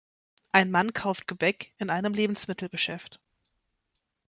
Ein 0.51 0.71
Mann 0.71 0.93
kauft 0.93 1.27
Gebäck 1.27 1.75
in 1.77 1.91
einem 1.91 2.15
Lebensmittelgeschäft. 2.15 3.19